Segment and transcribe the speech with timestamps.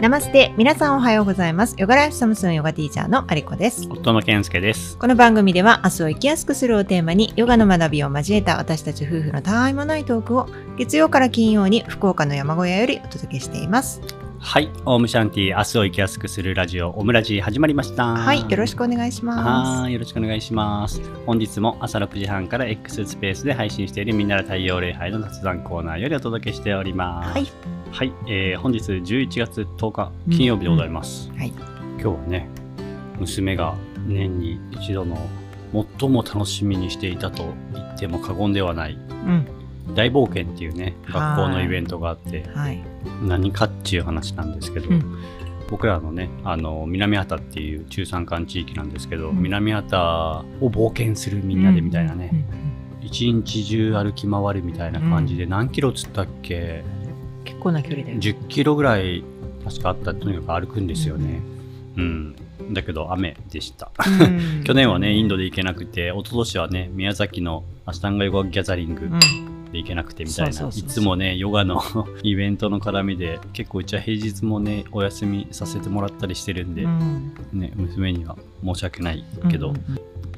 [0.00, 4.96] ナマステ皆さんおはようございますヨガライフサムスンヨガティーチャーのアリコです夫の健介です。
[4.96, 10.46] この番組では明日を生きやすくするをテーマにヨガの学びを交えた私たち夫婦のたわいもないトークを
[10.76, 14.00] 月曜から金曜に福岡の山小屋よりお届けしています
[14.40, 18.16] はい、オウムシャンティ明日を生きやすくするラジオオムラジ始まりました。
[18.16, 21.02] はいよろしくお願いしまはい、よろしくお願いします。
[21.26, 27.32] 本日も朝6時半から X スペースで配信しているみんなの太陽礼拝の雑談コーナーよりお届けしております。
[27.32, 27.48] はい、
[27.90, 31.30] はい、えー本日11月10日金曜日でございます。
[31.36, 31.48] はい。
[31.48, 32.48] 今日はね、
[33.18, 33.74] 娘が
[34.06, 35.16] 年に一度の
[35.98, 38.94] 最も楽しみにしていたと言っても過言ではないう
[39.30, 39.46] ん。
[39.94, 41.36] 大冒険っていうね、はい。
[41.36, 42.80] 学校のイベントがあって、はい。
[43.22, 45.18] 何かっていう話なんですけど、うん。
[45.68, 49.42] 僕らのねあの南畑っていう中山間地域なんですけど、うん。
[49.42, 49.96] 南畑
[50.60, 52.30] を冒険するみんなでみたいなね、
[53.02, 53.06] うん。
[53.06, 56.84] 一日中歩き回るみたいな感じで、何キロつったっけ
[57.58, 59.24] 結構な距離だよ10キロぐらい
[59.64, 61.40] 確かあったとにかく歩くんですよね。
[61.96, 62.36] うん、
[62.70, 63.90] だけど雨でした。
[64.06, 64.62] うん。
[64.64, 69.18] 去年はねインドで行けなくて一昨年はね宮崎のアシタンガヨガギャザリングうん。
[69.72, 70.68] で行けなくてみたいな。
[70.68, 71.82] いつもねヨガの
[72.22, 77.32] イベントの絡みで結構うちは平日もねお休みさせてもらったりしてるんで、うん。
[77.52, 79.82] ね、娘には申し訳ないけど、うんうん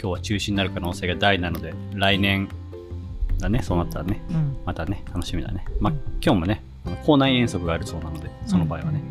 [0.00, 2.48] 今日は中止になる可能性が大なので来年
[3.40, 4.56] だねそうなったらねうん。
[4.64, 5.64] またね楽しみだね。
[5.80, 9.02] まあ今日もねあの校内遠足があるそうなのでその場合はね、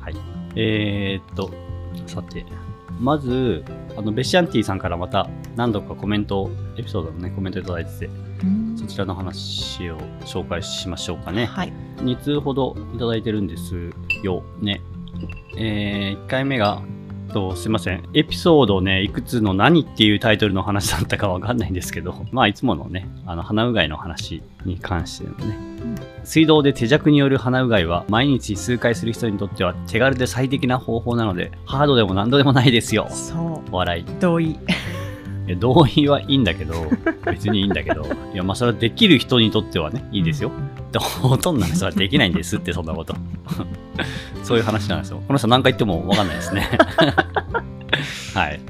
[0.00, 0.14] はい
[0.56, 1.50] えー、っと
[2.06, 2.44] さて
[2.98, 3.64] まず
[3.96, 11.46] あのベシャンティさんからまた何度かコメントエピソードのねコメントいただいててうんそちらの話を紹介しましょうかね。
[11.46, 13.90] はい2通ほどいただいてるんです
[14.22, 14.80] よね。
[15.56, 16.82] え1回目が、
[17.30, 18.08] とすいません。
[18.14, 25.69] エピソードね、いくつの何っていうタイトルの話だったかわかんないんですけど、まあいつものね、あの鼻うがいの話に関してのね、
[26.24, 33.08] 水道で手弱による鼻うがいは毎日数回する人にとっては手軽で最適な方法なので、ハードでも何度でもないですよ。
[33.10, 34.02] そ笑い。
[34.02, 34.58] う同意い
[35.48, 36.74] や同意はいいんだけど、
[37.24, 40.52] 別にいいんだけど、いや、まあ、それはできる人にとってはね、いいですよ。
[40.92, 43.14] でほとんどの人はできないんですって、そんなこと。
[44.44, 45.22] そういう話なんですよ。
[45.26, 46.68] この人何回言っても分かんないですね。
[48.34, 48.60] はい。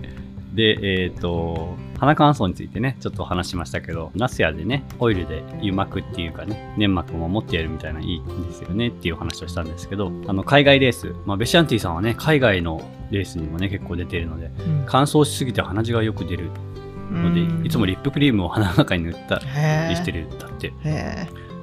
[0.54, 12.80] で、えっ、と、鼻乾燥についてね、ちょっと話しましたけど、ナスヤでね、オイルで油膜っていうかね、粘膜を守ってやるみたいないいんですよねっていう話をしたんですけど、あの、海外レース、まあ、ベシャンティさんはね、海外の
[13.10, 16.50] レースにもね、結構出ているので、うん乾燥しすぎて鼻血がよく出る
[17.12, 19.38] ので、うんいつもリップクリームを鼻の中に塗った
[19.90, 20.72] りしてるんだって。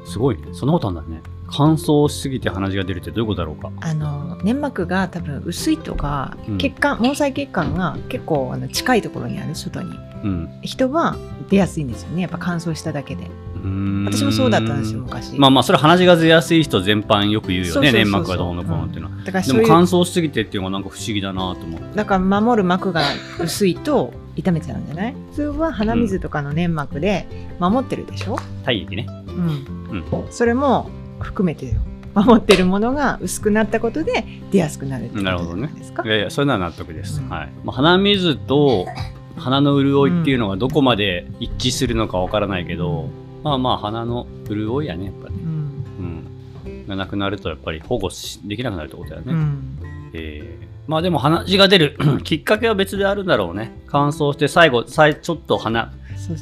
[0.06, 0.44] すごいね。
[0.54, 1.22] そんなことあんだね。
[1.50, 3.72] 乾燥しすぎて鼻血が出るってどういうことだろうか？
[3.82, 9.92] あの粘膜が多分薄いとか、うん血管毛細血管が結構あの近いところにある外に
[10.24, 10.50] うん。
[10.62, 11.16] 人は
[11.50, 13.26] 出やすいんですよねやっぱ乾燥しただけで
[13.56, 17.72] うーん私もそうだったんですよ昔、まあまあ、それ鼻血が出やすい人全般よく言うよね。
[17.72, 19.18] そうそうそうそう粘膜がどうのこうのっていうのは。
[19.18, 21.96] でだからそういうも乾燥しすぎてっていうのがなんか不思議だなと思って。
[21.96, 23.02] だから守る膜が
[23.40, 25.16] 薄いと痛めちゃうんじゃない？
[25.32, 27.28] 普通は鼻水とかの粘膜で
[27.60, 29.08] 守ってるでしょ、体液ね。
[29.28, 29.46] うん
[29.92, 30.26] うん。
[30.32, 31.82] それも含めてよ
[32.14, 37.22] 守ってるものが薄くなったことで出やすくなるなるほどねいですかいやいや、それなら納得です。
[37.22, 37.52] うんはい。
[37.64, 38.88] まあ、鼻水と
[39.38, 43.10] 鼻の潤いっていうのがどこまで一致するのかわからないけど、
[43.44, 45.36] まあまあ、鼻の潤いやね、やっぱり。
[45.36, 45.86] うん
[46.66, 46.88] うん。
[46.88, 49.34] がなくなると、やっぱり保護しできなくなるってことだよね。
[49.34, 49.80] うん
[50.14, 53.78] えーまあでも鼻血が出る きっかけは別であるんだろうね。
[53.88, 55.92] 乾燥して最後、さいちょっと鼻、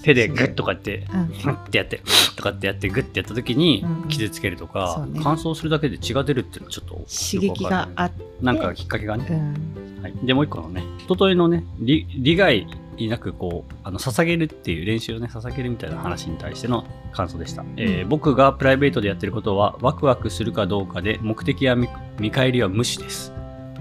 [0.03, 1.27] 手でグッとかやって、うん。
[1.27, 2.01] グッてやって、
[2.35, 4.09] とかってやって、グッてやった時にうん。
[4.09, 5.19] 傷つけるとか、そうね。
[5.23, 8.23] 乾燥するだけで血が出るっていうのはちょっと刺激があっって。
[8.41, 9.25] なんかきっかけがね。
[9.29, 10.01] うん。
[10.01, 12.67] はい、で、もう一個のね、一昨日のね、利利害
[13.07, 17.65] なくこう、あの、捧げるっていう練習をね、捧げるみたいな話に対しての感想でした。
[17.77, 23.34] えー僕がプライベートでやってることは、ワクワクするかどうかで、目的や見見返りは無視です。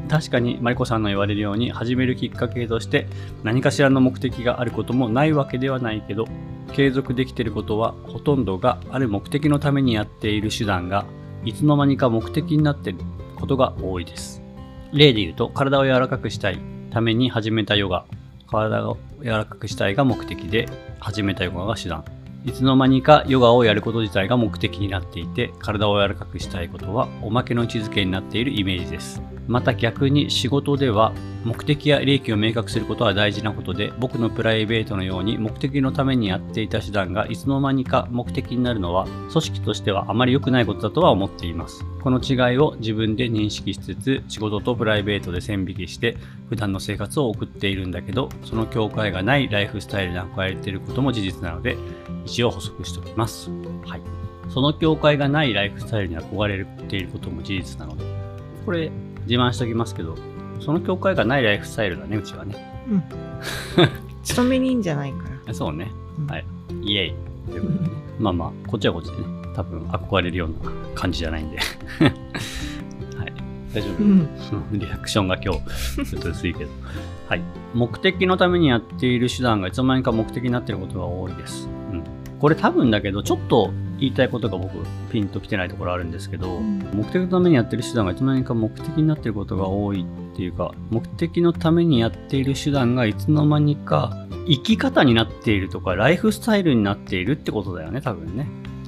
[0.09, 3.06] 確かに、マリコさんの言われるように、始めるきっかけとして、
[3.42, 6.26] 何かしらの目的があることもないわけではないけど、
[6.72, 11.06] 継続できていることは、ほとんどがある目的のためにやっている手段が、
[11.45, 13.01] いつの間にか目的になっている
[13.36, 14.42] ことが多いです。
[14.92, 16.59] 例で言うと、体を柔らかくしたい
[16.91, 18.04] ために始めたヨガ。
[18.47, 20.68] 体を柔らかくしたいが目的で、
[21.00, 22.04] 始めたヨガが手段。
[22.45, 29.34] いつの間にかヨガをやること自体が目的になっていて、体を柔らかくしたいことはおまけの位置づけになっているイメージです。
[29.47, 31.13] また逆に仕事では
[31.45, 41.85] 目的や利益を明確することは大事なことで僕のプライベートのように目的のためにやっていた手段がいつの間にか目的になるのは組織としてはあまり良くないことだとは思っています。
[42.03, 46.17] この違いを自分で認識しつつ仕事とプライベートで線引きして
[46.49, 51.77] 普段の生活を送っているんだけどその境界がないライフスタイルに憧れていることも事実なので
[52.25, 53.51] 一応補足しておきます。
[53.87, 54.03] はい。
[54.49, 58.05] その境界がないライフスタイルに憧れていることも事実なので。
[58.65, 58.91] これ
[59.26, 60.16] 自慢しときますけど、
[60.60, 62.84] その教会がないライフスタイルだね、うちはね。
[62.88, 63.03] うん。
[64.22, 65.54] 勤め人じゃないから。
[65.54, 65.91] そうね。
[66.18, 66.44] うんはい。
[66.82, 67.15] イエイ。
[67.50, 69.24] ということでねまあまあ、こっちはこっちでね、
[69.54, 71.59] 多分憧れるような感じじゃないんで。
[71.98, 73.32] はい。
[73.74, 74.28] 大丈夫、うん。
[74.78, 75.60] リアクションが今日、
[76.06, 76.71] ちょっと薄いけど。
[77.28, 77.42] はい。
[77.74, 81.68] 目的のためにやっている手段がいつの間にか目的になっていることが多いです。
[81.92, 82.04] うん。
[82.38, 83.72] これ多分だけど、ちょっと
[84.04, 84.78] 言いたいことが僕、
[85.10, 98.47] ピンときてないところあるんですけど、目的のためにやってる手段がいつの間にか目的になっていることが多いっていうか、目的のためにやっている手段がいつの間にか生き方になっているとか、ライフスタイルになっているってことだよね、多分ね。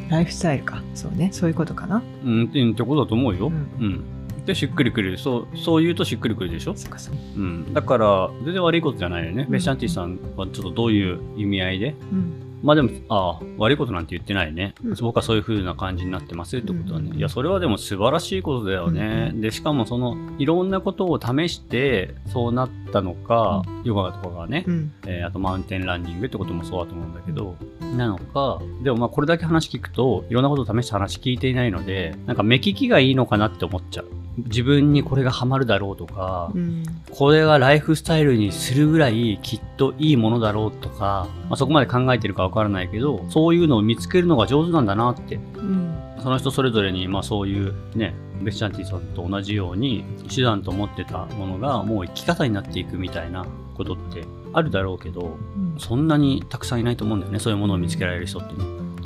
[0.09, 0.83] ライフスタイルか。
[0.95, 1.31] そうね。
[1.33, 2.03] そういうことかな。
[2.25, 3.49] うん、ってことだと思うよ。
[3.81, 4.05] ううん。
[4.45, 5.19] で、しっくりくる。
[5.19, 6.77] そう、そう言うとしっくりくるでしょ？
[6.77, 7.21] そっかそっか。
[7.37, 7.75] うん。
[7.75, 9.43] だから、全然悪いことじゃないよね。
[9.43, 11.97] うんベッシャンティさんはちょっとどういう意味合いで？
[12.13, 12.46] うん。
[12.63, 14.75] まあでも、ああ、悪いことなんて言ってないね。
[14.85, 17.11] うん僕はそういう風な感じになってますってことはね。
[17.13, 19.33] うんいや、それはでも素晴らしいことだよね。
[19.37, 24.93] で、しかもその、いろんなことを試して、そうなったのか、ヨガとかがね、うん。
[25.07, 27.57] えーあとマウンテンランニングってこともそうだと思うんだけど、
[27.97, 34.07] なのか、でもまあこれだけ話聞くと、いろんなことを試して話聞いていないので、なんか目利きがいいのかなって思っちゃう。
[34.39, 36.85] 自分にこれがハマるだろうとか、うん。
[37.11, 45.37] これがライフスタイルにするぐらいきっといいものだろうとか、まあ、そこまで考えてるかわからないけど、そういうのを見つけるのが上手なんだなって。
[45.37, 45.95] うん。
[46.23, 50.05] その人それぞれに、まあそういうね、ベッシャンティさんと同じように、
[50.35, 58.65] 手段と思ってたものがもう生き方になっていくみたいなことってあるだろうけど、うんそんなにたくさんいないと思うんだよね、そういうものを見つけられる人ってね。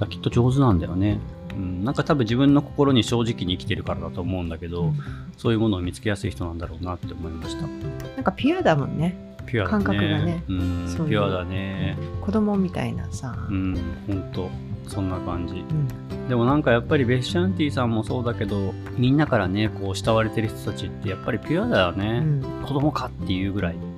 [0.08, 1.20] きっと上手なんだよね。
[1.52, 4.92] うん、なんか多分自分の心に正直に生きてるからだと思うんだけど、
[5.36, 7.62] そういうものを見つけやすい人なんだろうなって思いました。
[7.62, 9.16] なんかピュアだもんね。
[9.46, 9.84] ピュアだね。
[9.84, 11.96] 感覚がねうん、そういうピュアだね。
[12.20, 13.36] 子供みたいなさ。
[13.48, 13.76] うん、
[14.06, 14.50] ほんと、
[14.88, 15.54] そんな感じ。
[15.54, 16.28] うん。
[16.28, 22.20] でもなんかやっぱりベッシャンティさんもそうだけど、みんなからね、こう慕われてる人たちってやっぱりピュアだようね。
[22.20, 22.42] ん。
[22.64, 23.74] 子供かっていうぐらい。
[23.74, 23.90] うん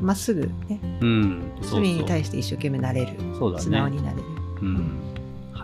[0.00, 0.80] まっすぐね。
[1.00, 1.80] うん、そうそう。
[1.80, 3.12] 罪に対して一生懸命なれる。
[3.38, 3.64] そうだね。
[3.64, 4.22] 素直になれる。
[4.62, 5.03] うん。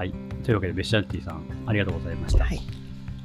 [0.01, 0.15] はい。
[0.43, 2.47] というわけで、ベシャンティさん、ありがとうございました。
[2.47, 2.80] はい。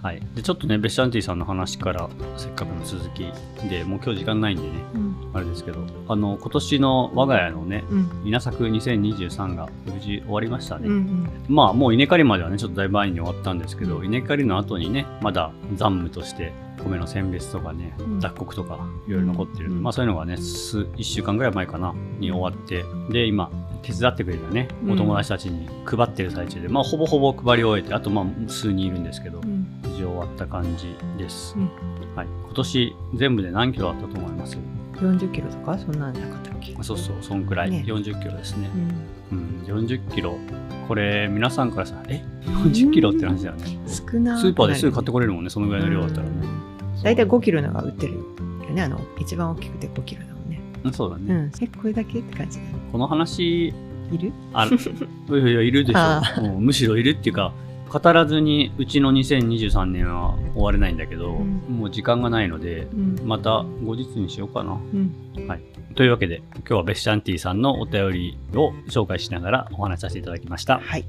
[0.05, 0.21] はい。
[0.35, 2.07] で、ちょっとね、ベッシャンティさんの話から、
[2.37, 3.25] せっかくの続き
[3.67, 5.31] で、もう今日時間ないんでね、うん。
[5.33, 8.21] あれですけど、あの、今年の我が家のね、うん。
[8.23, 10.89] 稲作2023が無事終わりましたね。
[10.89, 11.25] うんうん。
[11.47, 16.53] まあもう稲刈りまではねちょっとだいぶ前に終わったんですけど稲刈りの後にねまだ残務として
[16.83, 23.51] 米の選別とかねうん脱穀とかいろいろ残ってる、うんまあそういうのがね数1週間ぐらい前かなに終わってで今
[23.83, 29.64] 手伝ってくれるねうんお友達たちに配ってる最中で、まあほぼほぼ配り終えてあとまあ数人いるんですけど、うん
[29.95, 31.69] 無事終わった感じです、うん。
[32.15, 34.57] はい、今年全部で何キロあったと思います
[34.95, 35.77] ？40キロとか？
[35.77, 36.75] そんなんじゃなかったっけ？
[36.77, 37.15] あそうそう。
[37.21, 37.83] そんくらい、ね。
[37.87, 38.69] 40キロですね。
[39.31, 39.37] う、ん。
[39.37, 40.37] うん、40キロ。
[40.87, 46.31] これ皆さんからさえ？40キロって話だよね、少なスーパーですぐ買ってここれるもんね、そのぐらいの量だったらね。
[47.03, 48.19] だいたい5キロのが売ってるよ
[48.71, 48.81] ね。
[48.83, 50.59] あの、一番大きくて5キロだもんね。
[50.83, 51.33] うんそうだね。
[51.33, 51.51] うん。
[51.61, 52.57] え、これだけって感じ。
[52.57, 52.69] だね。
[52.91, 53.67] この話、
[54.11, 54.31] いる？
[54.53, 56.41] ある、いやいや、いるでしあょ。
[56.41, 57.53] もうむしろいるっていうか、
[57.99, 63.19] 語らずにうちの2023年は終われないんだけど、うんもう時間がないので、うん。
[63.23, 64.73] また後日にしようかな。
[64.73, 65.13] うん。
[65.95, 70.79] というわけで、今日はベッシャンティさんのお便りを紹介しながらお話しさせていただきました。
[70.79, 71.05] はい。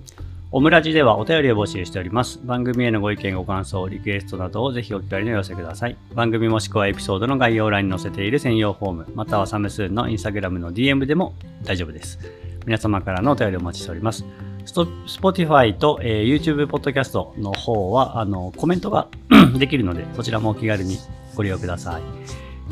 [0.52, 2.40] オムラジではお便りを募集しております。
[2.44, 5.96] 番組へのご意見、ご感想、リクエストなどをぜひお気軽にお寄せください。
[6.14, 11.34] 番組もしくはエピソードの概要欄に載せている専用フォーム、またはサムスーンのインスタグラムの DM でも
[11.64, 12.18] 大丈夫です。
[12.64, 14.24] 皆様からのお便りをお待ちしております。
[14.66, 19.08] スト Spotify と、えー YouTube ポッドキャストの方はあのコメントが
[19.58, 20.98] できるので、そちらもお気軽に
[21.34, 22.02] ご利用ください。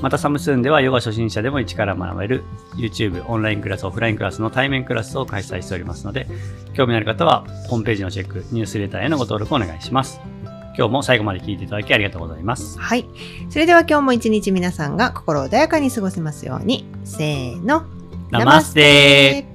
[0.00, 2.42] またサムスーンではヨガ初心者でも一から学べる
[2.76, 6.26] YouTube オンラインクラス、オフラインクラスの対面クラスを開催しておりますので、
[6.74, 10.20] 興味のある方はホームページのチェック、ニュースレターへのご登録をお願いします。
[10.76, 12.78] 今日も最後まで聞いていただきありがとうございます。
[12.78, 13.06] はい。
[13.48, 16.86] それでは今日も一日皆さんが心穏やかに過ごせますように。
[17.04, 17.84] せーの。
[18.30, 19.53] ナマステー